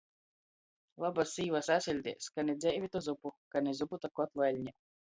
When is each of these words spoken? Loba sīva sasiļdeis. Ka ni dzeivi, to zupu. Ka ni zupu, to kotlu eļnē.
Loba 1.03 1.25
sīva 1.33 1.61
sasiļdeis. 1.69 2.33
Ka 2.39 2.49
ni 2.49 2.57
dzeivi, 2.65 2.93
to 2.97 3.05
zupu. 3.13 3.37
Ka 3.55 3.67
ni 3.69 3.79
zupu, 3.85 4.05
to 4.07 4.15
kotlu 4.19 4.51
eļnē. 4.53 4.79